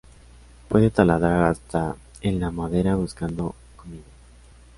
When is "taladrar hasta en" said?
0.89-2.39